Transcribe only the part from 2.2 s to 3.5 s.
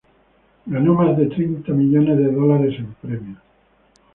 dólares en premios.